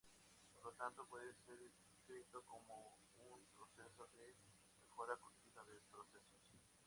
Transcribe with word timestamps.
Por 0.55 0.63
lo 0.65 0.71
tanto, 0.71 1.05
puede 1.05 1.31
ser 1.45 1.59
descrito 1.59 2.41
como 2.47 2.97
un 3.19 3.45
proceso 3.55 4.07
de 4.07 4.35
mejora 4.83 5.15
continua 5.17 5.63
de 5.65 5.79
procesos. 5.91 6.41